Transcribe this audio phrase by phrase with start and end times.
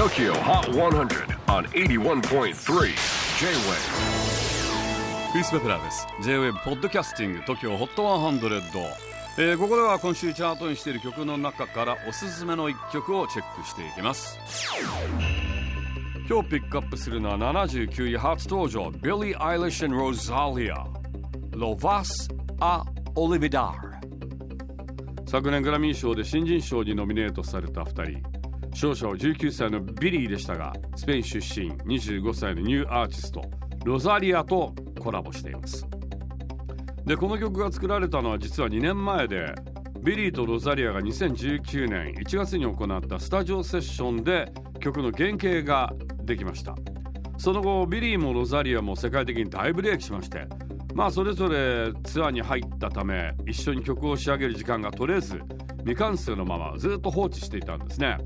[0.00, 2.54] TOKYO HOT 100 on 81.3 J-WAVE
[5.30, 6.06] クリス・ベプラーです。
[6.22, 8.94] J-WAVE ポッドキャスティング TOKYO HOT 100、
[9.36, 14.38] えー、ここでは今週チャートにしている曲の中からおすすめの一曲をチェックしていきます。
[16.26, 20.82] 今日ピックアップするのは79位初登場 Billie Eilish and Rosalia
[21.50, 22.08] Lovas
[22.62, 22.82] a
[23.16, 23.74] Olvidar
[25.26, 28.39] 昨年グラミー賞で新人賞にノミネートされた2人。
[28.70, 33.42] 勝者は19歳のビリーでしたがスペイン出身25歳のニューアーティスト
[33.84, 35.86] ロザリアとコラボしています。
[37.04, 39.54] でこの曲が作られたのは実は2年前で
[40.02, 45.92] ビリーとロザリアが2019年1月に行ったスタジオセッションで曲の原型が
[46.24, 46.74] できました。
[47.40, 50.46] その後ビリーもロザリアも世界的に大ブレイクしまして
[50.94, 55.40] まあそれぞれツアーに入ったため一緒に曲を仕上げる時間が取れず
[55.78, 58.18] 未完成のままずっと放置していたんですね。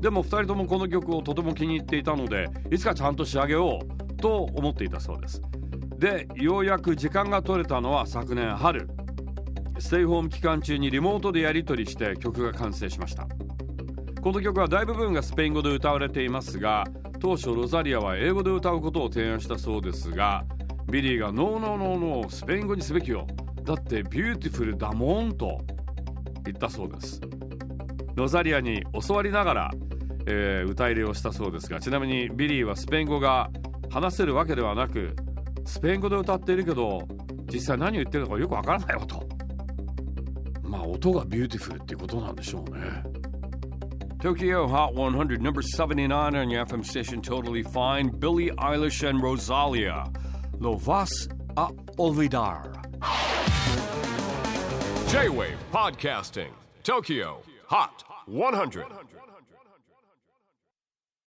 [0.00, 5.42] でも2人ともこの曲をとても気に入っていたのでいつかちゃんと仕上げようと思っていたそうです。
[5.98, 8.88] でようやく時間が取れたのは昨年春。
[9.78, 13.26] ステイホーム期間中にリモートでやり取りして曲が完成しました。
[14.22, 16.84] この曲は大部分がスペイン語で歌われていますが
[17.20, 20.44] 当初ロザリアは英語で歌うことを提案したそうですが
[20.90, 23.26] ビリーが no no no no スペイン語にすべきよ。
[23.62, 25.60] だってビューティフルだもんと
[26.44, 27.20] 言ったそうです。
[28.14, 29.70] ロザリアに教わりながら、
[30.26, 33.50] えー、歌入れをしたそうですがちなみにビリーはスペイン語が
[33.90, 35.14] 話せるわけではなく
[35.64, 37.06] スペイン語で歌っているけど
[37.52, 39.28] 実際何を言ってるのかよくわからないよと
[40.62, 43.02] まあ音がビューティフルっていうことなんでしょうね
[44.20, 50.04] Tokyo Hot 100 number 79 on your FM station totally fine Billie Eilish and Rosalia
[50.60, 52.70] Lo vas a olvidar.
[55.08, 56.52] J-Wave Podcasting.
[56.82, 58.84] Tokyo Hot 100.